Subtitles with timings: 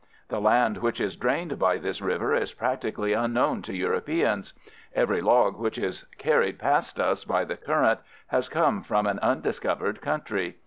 [0.29, 4.51] The land which is drained by this river is practically unknown to Europeans.
[4.95, 10.01] Every log which is carried past us by the current has come from an undiscovered
[10.01, 10.57] country.